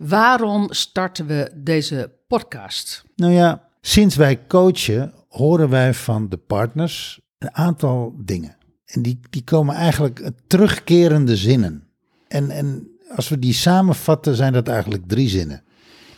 Waarom 0.00 0.72
starten 0.72 1.26
we 1.26 1.50
deze 1.54 2.12
podcast? 2.28 3.04
Nou 3.16 3.32
ja, 3.32 3.68
sinds 3.80 4.16
wij 4.16 4.46
coachen, 4.46 5.12
horen 5.28 5.68
wij 5.68 5.94
van 5.94 6.28
de 6.28 6.36
partners 6.36 7.20
een 7.38 7.54
aantal 7.54 8.14
dingen. 8.24 8.56
En 8.84 9.02
die, 9.02 9.20
die 9.30 9.44
komen 9.44 9.74
eigenlijk 9.74 10.30
terugkerende 10.46 11.36
zinnen. 11.36 11.84
En, 12.28 12.50
en 12.50 12.88
als 13.16 13.28
we 13.28 13.38
die 13.38 13.52
samenvatten, 13.52 14.34
zijn 14.34 14.52
dat 14.52 14.68
eigenlijk 14.68 15.08
drie 15.08 15.28
zinnen. 15.28 15.62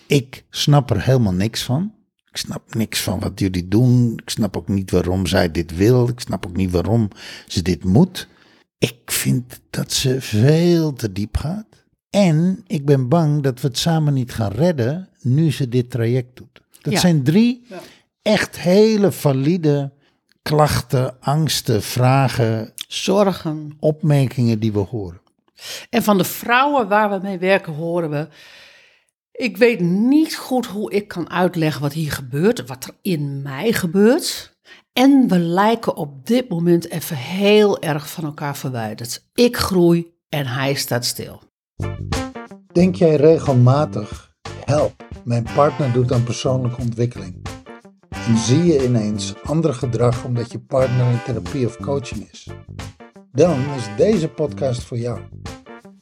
Ik 0.06 0.44
snap 0.50 0.90
er 0.90 1.02
helemaal 1.02 1.32
niks 1.32 1.62
van. 1.62 1.92
Ik 2.30 2.36
snap 2.36 2.74
niks 2.74 3.00
van 3.00 3.20
wat 3.20 3.40
jullie 3.40 3.68
doen. 3.68 4.12
Ik 4.22 4.30
snap 4.30 4.56
ook 4.56 4.68
niet 4.68 4.90
waarom 4.90 5.26
zij 5.26 5.50
dit 5.50 5.76
wil. 5.76 6.08
Ik 6.08 6.20
snap 6.20 6.46
ook 6.46 6.56
niet 6.56 6.70
waarom 6.70 7.08
ze 7.46 7.62
dit 7.62 7.84
moet. 7.84 8.28
Ik 8.78 9.00
vind 9.04 9.60
dat 9.70 9.92
ze 9.92 10.20
veel 10.20 10.92
te 10.92 11.12
diep 11.12 11.36
gaat. 11.36 11.81
En 12.16 12.64
ik 12.66 12.84
ben 12.84 13.08
bang 13.08 13.42
dat 13.42 13.60
we 13.60 13.68
het 13.68 13.78
samen 13.78 14.14
niet 14.14 14.32
gaan 14.32 14.52
redden 14.52 15.08
nu 15.20 15.52
ze 15.52 15.68
dit 15.68 15.90
traject 15.90 16.36
doet. 16.36 16.60
Dat 16.80 16.92
Ja. 16.92 16.98
zijn 16.98 17.22
drie 17.22 17.66
echt 18.22 18.58
hele 18.58 19.12
valide 19.12 19.92
klachten, 20.42 21.16
angsten, 21.20 21.82
vragen, 21.82 22.72
Zorgen. 22.88 23.76
opmerkingen 23.80 24.58
die 24.58 24.72
we 24.72 24.78
horen. 24.78 25.20
En 25.90 26.02
van 26.02 26.18
de 26.18 26.24
vrouwen 26.24 26.88
waar 26.88 27.10
we 27.10 27.18
mee 27.22 27.38
werken 27.38 27.72
horen 27.72 28.10
we... 28.10 28.28
Ik 29.32 29.56
weet 29.56 29.80
niet 29.80 30.36
goed 30.36 30.66
hoe 30.66 30.92
ik 30.92 31.08
kan 31.08 31.30
uitleggen 31.30 31.80
wat 31.82 31.92
hier 31.92 32.12
gebeurt, 32.12 32.66
wat 32.66 32.84
er 32.84 32.94
in 33.02 33.42
mij 33.42 33.72
gebeurt. 33.72 34.56
En 34.92 35.28
we 35.28 35.38
lijken 35.38 35.96
op 35.96 36.26
dit 36.26 36.48
moment 36.48 36.90
even 36.90 37.16
heel 37.16 37.80
erg 37.82 38.10
van 38.10 38.24
elkaar 38.24 38.56
verwijderd. 38.56 39.24
Ik 39.34 39.56
groei 39.56 40.12
en 40.28 40.46
hij 40.46 40.74
staat 40.74 41.04
stil. 41.04 41.42
Denk 42.72 42.94
jij 42.94 43.16
regelmatig, 43.16 44.32
help, 44.64 45.06
mijn 45.24 45.46
partner 45.54 45.92
doet 45.92 46.12
aan 46.12 46.22
persoonlijke 46.22 46.80
ontwikkeling. 46.80 47.46
En 48.08 48.36
zie 48.36 48.64
je 48.64 48.84
ineens 48.84 49.34
ander 49.44 49.74
gedrag 49.74 50.24
omdat 50.24 50.52
je 50.52 50.58
partner 50.58 51.10
in 51.10 51.22
therapie 51.24 51.66
of 51.66 51.76
coaching 51.76 52.30
is? 52.30 52.48
Dan 53.32 53.58
is 53.76 53.88
deze 53.96 54.28
podcast 54.28 54.82
voor 54.82 54.98
jou. 54.98 55.20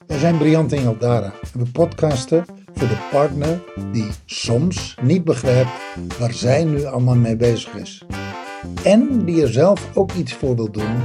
Wij 0.07 0.19
zijn 0.19 0.39
Briant 0.39 0.73
en 0.73 0.83
Jaldara 0.83 1.33
en 1.53 1.59
we 1.59 1.71
podcasten 1.71 2.45
voor 2.73 2.89
de 2.89 3.09
partner 3.11 3.63
die 3.93 4.09
soms 4.25 4.97
niet 5.03 5.25
begrijpt 5.25 5.71
waar 6.19 6.33
zij 6.33 6.65
nu 6.65 6.85
allemaal 6.85 7.17
mee 7.17 7.37
bezig 7.37 7.75
is. 7.75 8.05
En 8.85 9.25
die 9.25 9.43
er 9.43 9.53
zelf 9.53 9.97
ook 9.97 10.13
iets 10.13 10.35
voor 10.35 10.57
wil 10.57 10.71
doen 10.71 10.97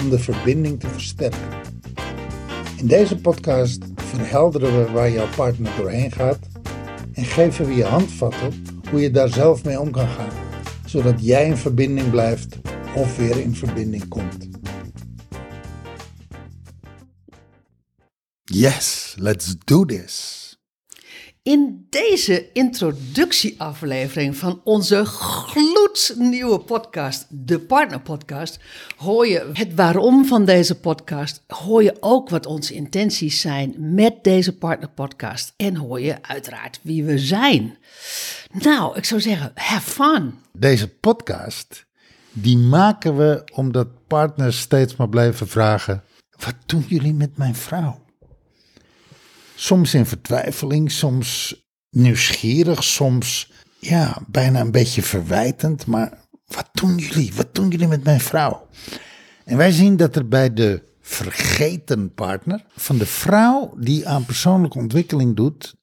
om 0.00 0.10
de 0.10 0.18
verbinding 0.18 0.80
te 0.80 0.88
versterken. 0.88 1.63
In 2.84 2.90
deze 2.90 3.16
podcast 3.16 3.84
verhelderen 3.96 4.84
we 4.84 4.92
waar 4.92 5.10
jouw 5.10 5.28
partner 5.36 5.76
doorheen 5.76 6.12
gaat 6.12 6.38
en 7.12 7.24
geven 7.24 7.66
we 7.66 7.74
je 7.74 7.84
handvatten 7.84 8.64
hoe 8.90 9.00
je 9.00 9.10
daar 9.10 9.28
zelf 9.28 9.64
mee 9.64 9.80
om 9.80 9.90
kan 9.90 10.08
gaan, 10.08 10.32
zodat 10.86 11.24
jij 11.24 11.46
in 11.46 11.56
verbinding 11.56 12.10
blijft 12.10 12.56
of 12.96 13.16
weer 13.16 13.40
in 13.40 13.54
verbinding 13.54 14.08
komt. 14.08 14.48
Yes, 18.42 19.14
let's 19.18 19.54
do 19.64 19.84
this. 19.84 20.42
In 21.42 21.86
deze 21.90 22.52
introductieaflevering 22.52 24.36
van 24.36 24.60
onze 24.64 25.06
gloednieuwe 25.98 26.58
podcast, 26.58 27.26
de 27.28 27.58
Partner 27.58 28.00
Podcast, 28.00 28.58
hoor 28.96 29.26
je 29.26 29.50
het 29.52 29.74
waarom 29.74 30.24
van 30.26 30.44
deze 30.44 30.80
podcast. 30.80 31.42
Hoor 31.46 31.82
je 31.82 31.96
ook 32.00 32.28
wat 32.28 32.46
onze 32.46 32.74
intenties 32.74 33.40
zijn 33.40 33.74
met 33.78 34.24
deze 34.24 34.56
Partner 34.56 34.88
Podcast. 34.88 35.52
En 35.56 35.76
hoor 35.76 36.00
je 36.00 36.22
uiteraard 36.22 36.80
wie 36.82 37.04
we 37.04 37.18
zijn. 37.18 37.78
Nou, 38.52 38.96
ik 38.96 39.04
zou 39.04 39.20
zeggen, 39.20 39.52
have 39.54 39.90
fun. 39.90 40.34
Deze 40.52 40.88
podcast, 40.88 41.86
die 42.32 42.58
maken 42.58 43.16
we 43.16 43.42
omdat 43.52 44.06
partners 44.06 44.60
steeds 44.60 44.96
maar 44.96 45.08
blijven 45.08 45.48
vragen: 45.48 46.02
wat 46.44 46.56
doen 46.66 46.84
jullie 46.88 47.14
met 47.14 47.36
mijn 47.36 47.54
vrouw? 47.54 48.02
Soms 49.54 49.94
in 49.94 50.06
vertwijfeling, 50.06 50.90
soms 50.90 51.62
nieuwsgierig, 51.90 52.84
soms 52.84 53.52
ja, 53.84 54.18
bijna 54.26 54.60
een 54.60 54.70
beetje 54.70 55.02
verwijtend. 55.02 55.86
Maar 55.86 56.18
wat 56.46 56.68
doen 56.72 56.96
jullie? 56.96 57.34
Wat 57.34 57.54
doen 57.54 57.68
jullie 57.68 57.88
met 57.88 58.04
mijn 58.04 58.20
vrouw? 58.20 58.66
En 59.44 59.56
wij 59.56 59.72
zien 59.72 59.96
dat 59.96 60.16
er 60.16 60.28
bij 60.28 60.52
de 60.52 60.82
vergeten 61.00 62.14
partner, 62.14 62.64
van 62.76 62.98
de 62.98 63.06
vrouw 63.06 63.74
die 63.78 64.08
aan 64.08 64.24
persoonlijke 64.24 64.78
ontwikkeling 64.78 65.36
doet, 65.36 65.74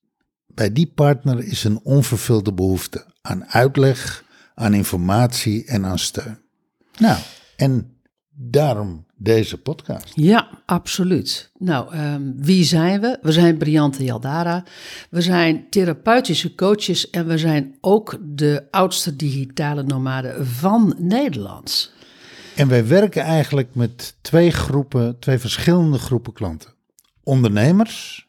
bij 0.47 0.71
die 0.71 0.91
partner 0.95 1.43
is 1.43 1.63
een 1.63 1.79
onvervulde 1.83 2.53
behoefte 2.53 3.05
aan 3.21 3.45
uitleg, 3.45 4.23
aan 4.55 4.73
informatie 4.73 5.65
en 5.65 5.85
aan 5.85 5.99
steun. 5.99 6.39
Nou, 6.97 7.19
en 7.55 7.97
daarom 8.29 9.05
deze 9.23 9.57
podcast. 9.57 10.11
Ja, 10.15 10.49
absoluut. 10.65 11.51
Nou, 11.57 11.93
ehm, 11.93 12.21
wie 12.35 12.63
zijn 12.63 13.01
we? 13.01 13.17
We 13.21 13.31
zijn 13.31 13.57
Briante 13.57 14.03
Jaldara. 14.03 14.63
We 15.09 15.21
zijn 15.21 15.69
therapeutische 15.69 16.55
coaches 16.55 17.09
en 17.09 17.27
we 17.27 17.37
zijn 17.37 17.77
ook 17.81 18.17
de 18.21 18.67
oudste 18.71 19.15
digitale 19.15 19.83
nomaden 19.83 20.47
van 20.47 20.95
Nederland. 20.97 21.93
En 22.55 22.67
wij 22.67 22.87
werken 22.87 23.21
eigenlijk 23.21 23.75
met 23.75 24.15
twee 24.21 24.51
groepen, 24.51 25.19
twee 25.19 25.37
verschillende 25.37 25.97
groepen 25.97 26.33
klanten. 26.33 26.73
Ondernemers 27.23 28.27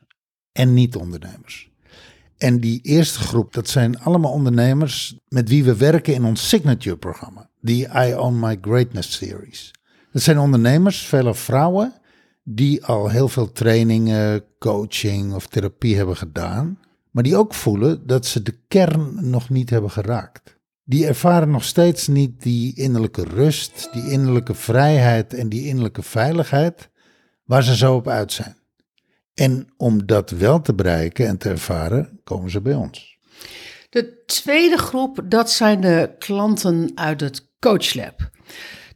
en 0.52 0.74
niet-ondernemers. 0.74 1.70
En 2.38 2.60
die 2.60 2.80
eerste 2.82 3.18
groep, 3.18 3.54
dat 3.54 3.68
zijn 3.68 4.00
allemaal 4.00 4.32
ondernemers 4.32 5.16
met 5.28 5.48
wie 5.48 5.64
we 5.64 5.76
werken 5.76 6.14
in 6.14 6.24
ons 6.24 6.48
signature-programma, 6.48 7.50
die 7.60 7.88
I 7.94 8.14
Own 8.14 8.38
My 8.38 8.58
Greatness 8.60 9.12
Series. 9.12 9.70
Dat 10.12 10.22
zijn 10.22 10.38
ondernemers, 10.38 11.06
vele 11.06 11.34
vrouwen, 11.34 11.92
die 12.44 12.84
al 12.84 13.08
heel 13.08 13.28
veel 13.28 13.52
trainingen, 13.52 14.44
coaching 14.58 15.34
of 15.34 15.46
therapie 15.46 15.96
hebben 15.96 16.16
gedaan, 16.16 16.78
maar 17.10 17.22
die 17.22 17.36
ook 17.36 17.54
voelen 17.54 18.06
dat 18.06 18.26
ze 18.26 18.42
de 18.42 18.58
kern 18.68 19.30
nog 19.30 19.48
niet 19.48 19.70
hebben 19.70 19.90
geraakt. 19.90 20.56
Die 20.84 21.06
ervaren 21.06 21.50
nog 21.50 21.64
steeds 21.64 22.06
niet 22.06 22.42
die 22.42 22.76
innerlijke 22.76 23.24
rust, 23.24 23.88
die 23.92 24.10
innerlijke 24.10 24.54
vrijheid 24.54 25.34
en 25.34 25.48
die 25.48 25.66
innerlijke 25.66 26.02
veiligheid 26.02 26.90
waar 27.44 27.62
ze 27.62 27.76
zo 27.76 27.94
op 27.94 28.08
uit 28.08 28.32
zijn. 28.32 28.56
En 29.34 29.68
om 29.76 30.06
dat 30.06 30.30
wel 30.30 30.60
te 30.60 30.74
bereiken 30.74 31.26
en 31.26 31.38
te 31.38 31.48
ervaren, 31.48 32.20
komen 32.24 32.50
ze 32.50 32.60
bij 32.60 32.74
ons. 32.74 33.18
De 33.90 34.22
tweede 34.26 34.78
groep, 34.78 35.20
dat 35.24 35.50
zijn 35.50 35.80
de 35.80 36.14
klanten 36.18 36.92
uit 36.94 37.20
het 37.20 37.48
coachlab. 37.58 38.30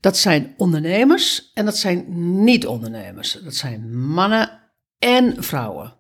Dat 0.01 0.17
zijn 0.17 0.55
ondernemers 0.57 1.51
en 1.55 1.65
dat 1.65 1.77
zijn 1.77 2.05
niet-ondernemers. 2.45 3.39
Dat 3.45 3.55
zijn 3.55 4.07
mannen 4.07 4.61
en 4.99 5.43
vrouwen. 5.43 5.95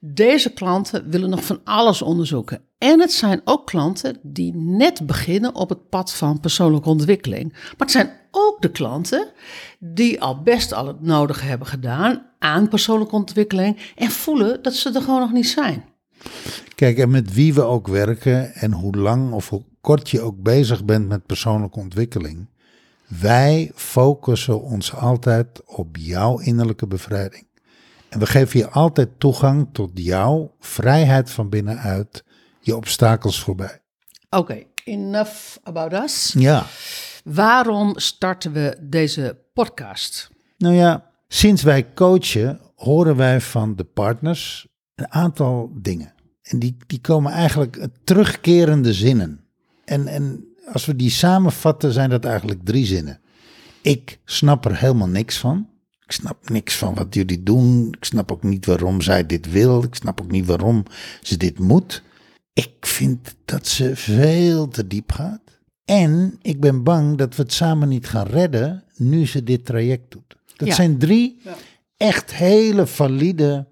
Deze 0.00 0.52
klanten 0.52 1.10
willen 1.10 1.30
nog 1.30 1.44
van 1.44 1.60
alles 1.64 2.02
onderzoeken. 2.02 2.62
En 2.78 3.00
het 3.00 3.12
zijn 3.12 3.40
ook 3.44 3.66
klanten 3.66 4.18
die 4.22 4.54
net 4.54 5.06
beginnen 5.06 5.54
op 5.54 5.68
het 5.68 5.88
pad 5.88 6.12
van 6.12 6.40
persoonlijke 6.40 6.88
ontwikkeling. 6.88 7.52
Maar 7.52 7.74
het 7.76 7.90
zijn 7.90 8.10
ook 8.30 8.62
de 8.62 8.70
klanten 8.70 9.28
die 9.78 10.20
al 10.20 10.42
best 10.42 10.72
al 10.72 10.86
het 10.86 11.00
nodige 11.00 11.44
hebben 11.44 11.66
gedaan 11.66 12.26
aan 12.38 12.68
persoonlijke 12.68 13.14
ontwikkeling 13.14 13.92
en 13.94 14.10
voelen 14.10 14.62
dat 14.62 14.74
ze 14.74 14.92
er 14.92 15.02
gewoon 15.02 15.20
nog 15.20 15.32
niet 15.32 15.48
zijn. 15.48 15.84
Kijk, 16.74 16.98
en 16.98 17.10
met 17.10 17.34
wie 17.34 17.54
we 17.54 17.62
ook 17.62 17.88
werken 17.88 18.54
en 18.54 18.72
hoe 18.72 18.96
lang 18.96 19.32
of 19.32 19.48
hoe 19.48 19.64
kort 19.80 20.10
je 20.10 20.20
ook 20.20 20.42
bezig 20.42 20.84
bent 20.84 21.08
met 21.08 21.26
persoonlijke 21.26 21.78
ontwikkeling, 21.78 22.48
wij 23.18 23.70
focussen 23.74 24.62
ons 24.62 24.94
altijd 24.94 25.62
op 25.64 25.96
jouw 25.96 26.38
innerlijke 26.38 26.86
bevrijding. 26.86 27.46
En 28.08 28.18
we 28.18 28.26
geven 28.26 28.58
je 28.58 28.70
altijd 28.70 29.08
toegang 29.18 29.68
tot 29.72 29.90
jouw 29.94 30.54
vrijheid 30.60 31.30
van 31.30 31.48
binnenuit, 31.48 32.24
je 32.60 32.76
obstakels 32.76 33.40
voorbij. 33.40 33.80
Oké, 34.30 34.62
enough 34.84 35.56
about 35.62 35.92
us. 35.92 36.34
Ja, 36.38 36.66
Waarom 37.24 37.98
starten 37.98 38.52
we 38.52 38.76
deze 38.80 39.38
podcast? 39.52 40.30
nou 40.58 40.74
ja, 40.74 41.10
sinds 41.28 41.62
wij 41.62 41.92
coachen, 41.94 42.60
horen 42.74 43.16
wij 43.16 43.40
van 43.40 43.76
de 43.76 43.84
partners 43.84 44.66
een 44.94 45.12
aantal 45.12 45.70
dingen. 45.74 46.14
En 46.42 46.58
die, 46.58 46.76
die 46.86 47.00
komen 47.00 47.32
eigenlijk 47.32 47.86
terugkerende 48.04 48.92
zinnen. 48.92 49.44
En, 49.84 50.06
en 50.06 50.44
als 50.72 50.86
we 50.86 50.96
die 50.96 51.10
samenvatten, 51.10 51.92
zijn 51.92 52.10
dat 52.10 52.24
eigenlijk 52.24 52.60
drie 52.64 52.86
zinnen. 52.86 53.20
Ik 53.82 54.18
snap 54.24 54.64
er 54.64 54.76
helemaal 54.78 55.08
niks 55.08 55.38
van. 55.38 55.68
Ik 56.04 56.12
snap 56.12 56.48
niks 56.50 56.76
van 56.76 56.94
wat 56.94 57.14
jullie 57.14 57.42
doen. 57.42 57.88
Ik 57.98 58.04
snap 58.04 58.32
ook 58.32 58.42
niet 58.42 58.66
waarom 58.66 59.00
zij 59.00 59.26
dit 59.26 59.50
wil. 59.50 59.82
Ik 59.82 59.94
snap 59.94 60.20
ook 60.20 60.30
niet 60.30 60.46
waarom 60.46 60.82
ze 61.22 61.36
dit 61.36 61.58
moet. 61.58 62.02
Ik 62.52 62.72
vind 62.80 63.34
dat 63.44 63.66
ze 63.66 63.96
veel 63.96 64.68
te 64.68 64.86
diep 64.86 65.12
gaat. 65.12 65.40
En 65.84 66.38
ik 66.42 66.60
ben 66.60 66.82
bang 66.82 67.16
dat 67.18 67.36
we 67.36 67.42
het 67.42 67.52
samen 67.52 67.88
niet 67.88 68.08
gaan 68.08 68.26
redden 68.26 68.84
nu 68.96 69.26
ze 69.26 69.44
dit 69.44 69.64
traject 69.66 70.10
doet. 70.10 70.36
Dat 70.56 70.68
Ja. 70.68 70.74
zijn 70.74 70.98
drie 70.98 71.40
echt 71.96 72.34
hele 72.34 72.86
valide 72.86 73.66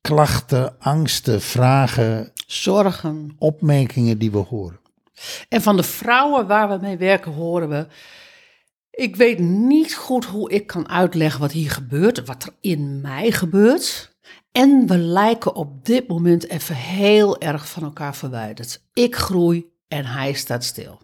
klachten, 0.00 0.78
angsten, 0.78 1.40
vragen, 1.40 2.32
Zorgen. 2.46 3.30
opmerkingen 3.38 4.18
die 4.18 4.30
we 4.30 4.38
horen. 4.38 4.78
En 5.48 5.62
van 5.62 5.76
de 5.76 5.82
vrouwen 5.82 6.46
waar 6.46 6.68
we 6.68 6.78
mee 6.80 6.96
werken 6.96 7.32
horen 7.32 7.68
we... 7.68 7.86
Ik 8.90 9.16
weet 9.16 9.38
niet 9.38 9.94
goed 9.94 10.24
hoe 10.24 10.50
ik 10.50 10.66
kan 10.66 10.88
uitleggen 10.88 11.40
wat 11.40 11.52
hier 11.52 11.70
gebeurt, 11.70 12.24
wat 12.24 12.42
er 12.42 12.52
in 12.60 13.00
mij 13.00 13.30
gebeurt. 13.30 14.16
En 14.52 14.86
we 14.86 14.98
lijken 14.98 15.54
op 15.54 15.84
dit 15.84 16.08
moment 16.08 16.48
even 16.48 16.74
heel 16.74 17.40
erg 17.40 17.68
van 17.68 17.82
elkaar 17.82 18.16
verwijderd. 18.16 18.82
Ik 18.92 19.16
groei 19.16 19.66
en 19.88 20.04
hij 20.04 20.32
staat 20.32 20.64
stil. 20.64 21.02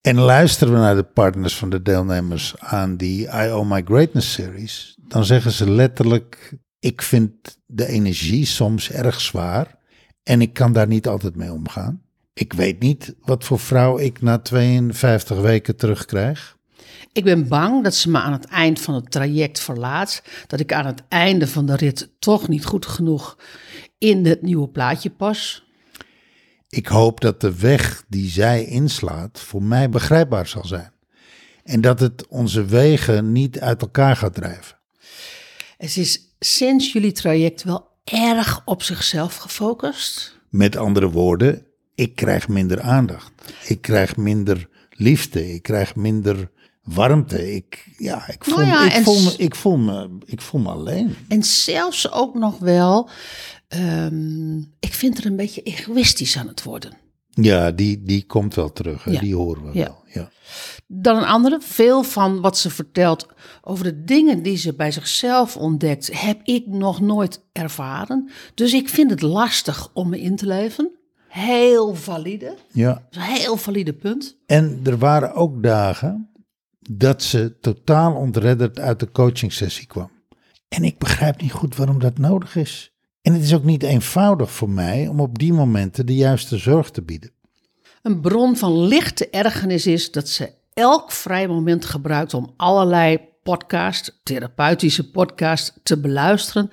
En 0.00 0.18
luisteren 0.18 0.74
we 0.74 0.80
naar 0.80 0.94
de 0.94 1.02
partners 1.02 1.56
van 1.56 1.70
de 1.70 1.82
deelnemers 1.82 2.58
aan 2.58 2.96
die 2.96 3.22
I 3.22 3.50
Owe 3.50 3.66
My 3.66 3.82
Greatness 3.84 4.32
series, 4.32 4.96
dan 5.08 5.24
zeggen 5.24 5.50
ze 5.50 5.70
letterlijk: 5.70 6.58
Ik 6.78 7.02
vind 7.02 7.58
de 7.66 7.86
energie 7.86 8.44
soms 8.44 8.90
erg 8.90 9.20
zwaar 9.20 9.78
en 10.22 10.40
ik 10.40 10.52
kan 10.52 10.72
daar 10.72 10.86
niet 10.86 11.08
altijd 11.08 11.36
mee 11.36 11.52
omgaan. 11.52 12.05
Ik 12.38 12.52
weet 12.52 12.80
niet 12.80 13.14
wat 13.20 13.44
voor 13.44 13.58
vrouw 13.58 13.98
ik 13.98 14.22
na 14.22 14.38
52 14.38 15.40
weken 15.40 15.76
terugkrijg. 15.76 16.56
Ik 17.12 17.24
ben 17.24 17.48
bang 17.48 17.84
dat 17.84 17.94
ze 17.94 18.10
me 18.10 18.18
aan 18.18 18.32
het 18.32 18.44
eind 18.44 18.80
van 18.80 18.94
het 18.94 19.10
traject 19.10 19.60
verlaat. 19.60 20.22
Dat 20.46 20.60
ik 20.60 20.72
aan 20.72 20.86
het 20.86 21.02
einde 21.08 21.46
van 21.46 21.66
de 21.66 21.76
rit 21.76 22.10
toch 22.18 22.48
niet 22.48 22.64
goed 22.64 22.86
genoeg 22.86 23.38
in 23.98 24.26
het 24.26 24.42
nieuwe 24.42 24.68
plaatje 24.68 25.10
pas. 25.10 25.64
Ik 26.68 26.86
hoop 26.86 27.20
dat 27.20 27.40
de 27.40 27.56
weg 27.56 28.04
die 28.08 28.28
zij 28.28 28.64
inslaat 28.64 29.40
voor 29.40 29.62
mij 29.62 29.90
begrijpbaar 29.90 30.46
zal 30.46 30.64
zijn. 30.64 30.92
En 31.64 31.80
dat 31.80 32.00
het 32.00 32.26
onze 32.26 32.64
wegen 32.64 33.32
niet 33.32 33.60
uit 33.60 33.82
elkaar 33.82 34.16
gaat 34.16 34.34
drijven. 34.34 34.78
Het 35.76 35.96
is 35.96 36.36
sinds 36.38 36.92
jullie 36.92 37.12
traject 37.12 37.62
wel 37.62 37.88
erg 38.04 38.62
op 38.64 38.82
zichzelf 38.82 39.36
gefocust. 39.36 40.38
Met 40.50 40.76
andere 40.76 41.10
woorden, 41.10 41.66
ik 41.96 42.14
krijg 42.14 42.48
minder 42.48 42.80
aandacht. 42.80 43.32
Ik 43.66 43.80
krijg 43.80 44.16
minder 44.16 44.68
liefde. 44.90 45.54
Ik 45.54 45.62
krijg 45.62 45.96
minder 45.96 46.50
warmte. 46.82 47.54
Ik, 47.54 47.88
ja, 47.98 48.28
ik, 48.28 48.44
voel, 48.44 48.56
Nou 48.56 48.68
ja, 48.68 48.96
ik, 48.96 49.04
voel 49.04 49.22
me, 49.22 49.34
ik, 49.36 49.54
voel 49.54 49.76
me, 49.76 50.08
ik 50.24 50.40
voel 50.40 50.60
me 50.60 50.68
alleen. 50.68 51.16
En 51.28 51.42
zelfs 51.42 52.12
ook 52.12 52.34
nog 52.34 52.58
wel, 52.58 53.08
ehm, 53.68 54.58
ik 54.58 54.92
vind 54.92 55.18
er 55.18 55.26
een 55.26 55.36
beetje 55.36 55.62
egoïstisch 55.62 56.36
aan 56.36 56.48
het 56.48 56.62
worden. 56.62 56.92
Ja, 57.30 57.70
die, 57.70 58.02
die 58.02 58.24
komt 58.26 58.54
wel 58.54 58.72
terug. 58.72 59.04
Hè? 59.04 59.10
Ja. 59.10 59.20
Die 59.20 59.34
horen 59.34 59.62
we 59.62 59.78
Ja. 59.78 59.84
wel. 59.84 60.02
Ja. 60.14 60.30
Dan 60.86 61.16
een 61.16 61.24
andere, 61.24 61.60
veel 61.60 62.02
van 62.02 62.40
wat 62.40 62.58
ze 62.58 62.70
vertelt 62.70 63.26
over 63.62 63.84
de 63.84 64.04
dingen 64.04 64.42
die 64.42 64.56
ze 64.56 64.74
bij 64.74 64.90
zichzelf 64.92 65.56
ontdekt, 65.56 66.20
heb 66.20 66.40
ik 66.44 66.66
nog 66.66 67.00
nooit 67.00 67.40
ervaren. 67.52 68.30
Dus 68.54 68.72
ik 68.72 68.88
vind 68.88 69.10
het 69.10 69.22
lastig 69.22 69.90
om 69.92 70.08
me 70.08 70.20
in 70.20 70.36
te 70.36 70.46
leven. 70.46 70.90
Heel 71.36 71.94
valide, 71.94 72.56
ja. 72.72 73.06
een 73.10 73.20
heel 73.20 73.56
valide 73.56 73.92
punt. 73.92 74.36
En 74.46 74.80
er 74.84 74.98
waren 74.98 75.34
ook 75.34 75.62
dagen 75.62 76.30
dat 76.90 77.22
ze 77.22 77.56
totaal 77.60 78.14
ontredderd 78.14 78.78
uit 78.78 79.00
de 79.00 79.10
coachingsessie 79.10 79.86
kwam. 79.86 80.10
En 80.68 80.84
ik 80.84 80.98
begrijp 80.98 81.40
niet 81.40 81.52
goed 81.52 81.76
waarom 81.76 81.98
dat 81.98 82.18
nodig 82.18 82.56
is. 82.56 82.92
En 83.22 83.32
het 83.32 83.42
is 83.42 83.54
ook 83.54 83.64
niet 83.64 83.82
eenvoudig 83.82 84.50
voor 84.50 84.70
mij 84.70 85.08
om 85.08 85.20
op 85.20 85.38
die 85.38 85.52
momenten 85.52 86.06
de 86.06 86.14
juiste 86.14 86.56
zorg 86.56 86.90
te 86.90 87.02
bieden. 87.02 87.30
Een 88.02 88.20
bron 88.20 88.56
van 88.56 88.86
lichte 88.86 89.30
ergernis 89.30 89.86
is 89.86 90.10
dat 90.10 90.28
ze 90.28 90.52
elk 90.74 91.12
vrij 91.12 91.48
moment 91.48 91.84
gebruikt 91.84 92.34
om 92.34 92.52
allerlei 92.56 93.20
podcast, 93.42 94.20
therapeutische 94.22 95.10
podcast, 95.10 95.80
te 95.82 96.00
beluisteren 96.00 96.70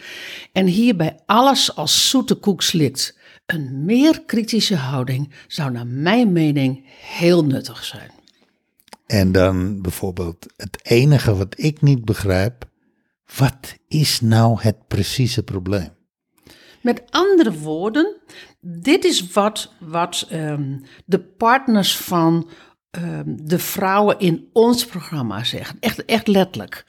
en 0.51 0.65
hierbij 0.65 1.19
alles 1.25 1.75
als 1.75 2.09
zoete 2.09 2.35
koek 2.35 2.61
slikt. 2.61 3.21
Een 3.45 3.85
meer 3.85 4.21
kritische 4.25 4.75
houding 4.75 5.33
zou 5.47 5.71
naar 5.71 5.87
mijn 5.87 6.31
mening 6.31 6.85
heel 6.99 7.45
nuttig 7.45 7.83
zijn. 7.83 8.11
En 9.05 9.31
dan 9.31 9.81
bijvoorbeeld 9.81 10.45
het 10.55 10.79
enige 10.81 11.35
wat 11.35 11.53
ik 11.57 11.81
niet 11.81 12.05
begrijp. 12.05 12.65
Wat 13.37 13.77
is 13.87 14.21
nou 14.21 14.61
het 14.61 14.87
precieze 14.87 15.43
probleem? 15.43 15.89
Met 16.81 17.03
andere 17.09 17.53
woorden, 17.53 18.15
dit 18.59 19.05
is 19.05 19.31
wat, 19.31 19.73
wat 19.79 20.25
ehm, 20.29 20.77
de 21.05 21.19
partners 21.19 21.97
van 21.97 22.49
ehm, 22.89 23.23
de 23.25 23.59
vrouwen 23.59 24.19
in 24.19 24.49
ons 24.53 24.85
programma 24.85 25.43
zeggen. 25.43 25.77
Echt, 25.79 26.05
echt 26.05 26.27
letterlijk. 26.27 26.85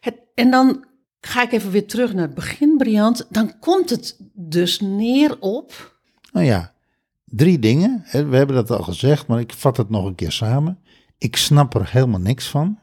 Het, 0.00 0.14
en 0.34 0.50
dan 0.50 0.84
ga 1.20 1.42
ik 1.42 1.52
even 1.52 1.70
weer 1.70 1.86
terug 1.86 2.12
naar 2.12 2.26
het 2.26 2.34
begin, 2.34 2.76
Briant. 2.76 3.26
Dan 3.30 3.58
komt 3.58 3.90
het 3.90 4.16
dus 4.32 4.80
neer 4.80 5.36
op. 5.40 5.98
Nou 6.32 6.46
ja, 6.46 6.72
drie 7.24 7.58
dingen. 7.58 8.04
We 8.10 8.36
hebben 8.36 8.56
dat 8.56 8.70
al 8.70 8.82
gezegd, 8.82 9.26
maar 9.26 9.40
ik 9.40 9.52
vat 9.52 9.76
het 9.76 9.90
nog 9.90 10.04
een 10.04 10.14
keer 10.14 10.32
samen. 10.32 10.78
Ik 11.18 11.36
snap 11.36 11.74
er 11.74 11.92
helemaal 11.92 12.20
niks 12.20 12.48
van. 12.48 12.78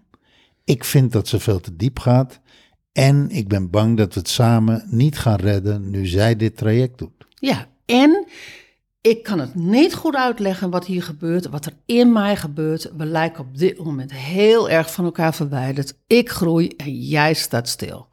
Ik 0.64 0.84
vind 0.84 1.12
dat 1.12 1.28
ze 1.28 1.40
veel 1.40 1.60
te 1.60 1.76
diep 1.76 2.00
gaat. 2.00 2.40
En 2.92 3.30
ik 3.30 3.48
ben 3.48 3.70
bang 3.70 3.98
dat 3.98 4.14
we 4.14 4.20
het 4.20 4.30
samen 4.30 4.84
niet 4.90 5.18
gaan 5.18 5.40
redden 5.40 5.90
nu 5.90 6.06
zij 6.06 6.36
dit 6.36 6.58
traject 6.58 6.98
doet. 6.98 7.26
Ja, 7.36 7.68
en 7.86 8.28
ik 9.02 9.24
kan 9.24 9.40
het 9.40 9.56
niet 9.56 9.94
goed 9.94 10.16
uitleggen 10.16 10.70
wat 10.70 10.86
hier 10.86 11.04
gebeurt, 11.04 11.48
wat 11.50 11.66
er 11.66 11.74
in 11.86 12.12
mij 12.12 12.36
gebeurt. 12.36 12.92
We 12.98 13.06
lijken 13.06 13.44
op 13.44 13.58
dit 13.58 13.84
moment 13.84 14.14
heel 14.14 14.70
erg 14.70 14.94
van 14.94 15.06
elkaar 15.06 15.34
verwijderd. 15.34 15.94
Ik 16.08 16.30
groei 16.30 16.68
en 16.68 16.92
jij 16.92 17.34
staat 17.34 17.70
stil. 17.70 18.08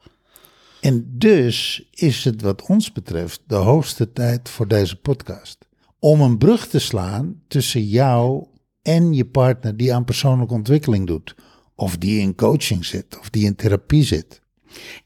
En 0.85 1.05
dus 1.09 1.87
is 1.91 2.23
het 2.23 2.41
wat 2.41 2.67
ons 2.67 2.91
betreft 2.91 3.41
de 3.47 3.55
hoogste 3.55 4.11
tijd 4.11 4.49
voor 4.49 4.67
deze 4.67 4.95
podcast. 4.95 5.57
Om 5.99 6.21
een 6.21 6.37
brug 6.37 6.67
te 6.67 6.79
slaan 6.79 7.41
tussen 7.47 7.83
jou 7.83 8.45
en 8.81 9.13
je 9.13 9.25
partner 9.25 9.77
die 9.77 9.93
aan 9.93 10.05
persoonlijke 10.05 10.53
ontwikkeling 10.53 11.07
doet. 11.07 11.35
Of 11.75 11.97
die 11.97 12.19
in 12.19 12.35
coaching 12.35 12.85
zit, 12.85 13.19
of 13.19 13.29
die 13.29 13.45
in 13.45 13.55
therapie 13.55 14.03
zit. 14.03 14.41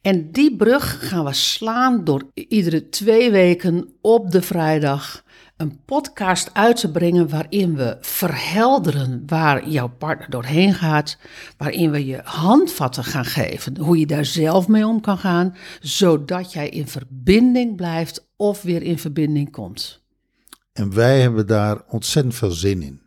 En 0.01 0.31
die 0.31 0.55
brug 0.55 1.07
gaan 1.09 1.25
we 1.25 1.33
slaan 1.33 2.03
door 2.03 2.31
iedere 2.33 2.89
twee 2.89 3.31
weken 3.31 3.93
op 4.01 4.31
de 4.31 4.41
vrijdag 4.41 5.23
een 5.59 5.79
podcast 5.85 6.53
uit 6.53 6.79
te 6.79 6.91
brengen 6.91 7.29
waarin 7.29 7.75
we 7.75 7.97
verhelderen 8.01 9.23
waar 9.25 9.69
jouw 9.69 9.87
partner 9.87 10.29
doorheen 10.29 10.73
gaat, 10.73 11.17
waarin 11.57 11.91
we 11.91 12.05
je 12.05 12.21
handvatten 12.23 13.03
gaan 13.03 13.25
geven, 13.25 13.77
hoe 13.77 13.99
je 13.99 14.05
daar 14.05 14.25
zelf 14.25 14.67
mee 14.67 14.87
om 14.87 15.01
kan 15.01 15.17
gaan, 15.17 15.55
zodat 15.81 16.53
jij 16.53 16.69
in 16.69 16.87
verbinding 16.87 17.75
blijft 17.75 18.27
of 18.35 18.61
weer 18.61 18.83
in 18.83 18.99
verbinding 18.99 19.51
komt. 19.51 20.01
En 20.73 20.93
wij 20.93 21.21
hebben 21.21 21.47
daar 21.47 21.81
ontzettend 21.87 22.35
veel 22.35 22.51
zin 22.51 22.81
in. 22.81 23.01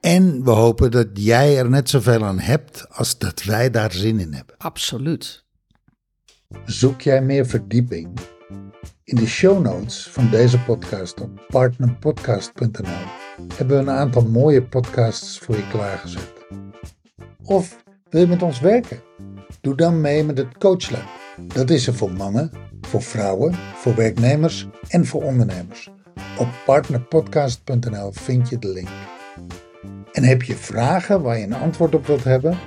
En 0.00 0.44
we 0.44 0.50
hopen 0.50 0.90
dat 0.90 1.08
jij 1.14 1.58
er 1.58 1.70
net 1.70 1.90
zoveel 1.90 2.24
aan 2.24 2.38
hebt 2.38 2.88
als 2.88 3.18
dat 3.18 3.42
wij 3.42 3.70
daar 3.70 3.92
zin 3.92 4.20
in 4.20 4.32
hebben. 4.32 4.54
Absoluut. 4.58 5.44
Zoek 6.64 7.00
jij 7.00 7.22
meer 7.22 7.46
verdieping? 7.46 8.18
In 9.04 9.16
de 9.16 9.26
show 9.26 9.62
notes 9.62 10.08
van 10.10 10.30
deze 10.30 10.60
podcast 10.60 11.20
op 11.20 11.46
partnerpodcast.nl 11.48 13.10
hebben 13.54 13.76
we 13.76 13.82
een 13.82 13.90
aantal 13.90 14.22
mooie 14.22 14.62
podcasts 14.62 15.38
voor 15.38 15.56
je 15.56 15.68
klaargezet. 15.68 16.32
Of 17.42 17.84
wil 18.10 18.20
je 18.20 18.26
met 18.26 18.42
ons 18.42 18.60
werken? 18.60 19.00
Doe 19.60 19.76
dan 19.76 20.00
mee 20.00 20.24
met 20.24 20.38
het 20.38 20.58
Coachlab. 20.58 21.06
Dat 21.46 21.70
is 21.70 21.86
er 21.86 21.94
voor 21.94 22.12
mannen, 22.12 22.50
voor 22.80 23.02
vrouwen, 23.02 23.54
voor 23.74 23.94
werknemers 23.94 24.68
en 24.88 25.06
voor 25.06 25.22
ondernemers. 25.22 25.90
Op 26.38 26.48
partnerpodcast.nl 26.64 28.12
vind 28.12 28.48
je 28.48 28.58
de 28.58 28.68
link. 28.68 28.88
En 30.12 30.24
heb 30.24 30.42
je 30.42 30.54
vragen 30.54 31.22
waar 31.22 31.38
je 31.38 31.44
een 31.44 31.52
antwoord 31.52 31.94
op 31.94 32.06
wilt 32.06 32.24
hebben? 32.24 32.58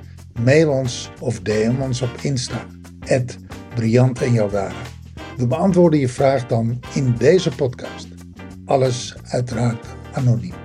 Mail 0.43 0.71
ons 0.71 1.11
of 1.19 1.39
DM 1.39 1.73
ons 1.81 2.01
op 2.01 2.09
Insta. 2.21 2.65
Briant 3.75 4.21
en 4.21 4.33
Jaldara. 4.33 4.94
We 5.37 5.47
beantwoorden 5.47 5.99
je 5.99 6.09
vraag 6.09 6.47
dan 6.47 6.79
in 6.93 7.15
deze 7.17 7.49
podcast. 7.49 8.07
Alles 8.65 9.15
uiteraard 9.23 9.85
anoniem. 10.13 10.64